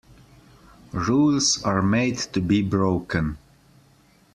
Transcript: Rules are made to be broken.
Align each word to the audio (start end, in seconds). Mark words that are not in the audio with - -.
Rules 0.93 1.61
are 1.63 1.83
made 1.83 2.17
to 2.17 2.41
be 2.41 2.63
broken. 2.63 3.37